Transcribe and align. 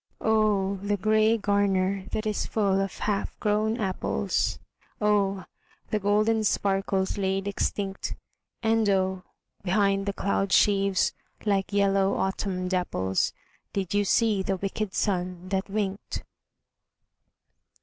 Oh, 0.19 0.77
the 0.81 0.97
grey 0.97 1.37
garner 1.37 2.07
that 2.11 2.25
is 2.25 2.47
full 2.47 2.81
of 2.81 2.97
half 2.97 3.39
grown 3.39 3.79
apples, 3.79 4.57
Oh, 4.99 5.45
the 5.91 5.99
golden 5.99 6.43
sparkles 6.43 7.19
laid 7.19 7.47
extinct! 7.47 8.15
And 8.63 8.89
oh, 8.89 9.21
behind 9.61 10.07
the 10.07 10.13
cloud 10.13 10.51
sheaves, 10.51 11.13
like 11.45 11.71
yellow 11.71 12.15
autumn 12.17 12.67
dapples, 12.67 13.31
Did 13.73 13.93
you 13.93 14.03
see 14.03 14.41
the 14.41 14.57
wicked 14.57 14.95
sun 14.95 15.49
that 15.49 15.69
winked? 15.69 16.23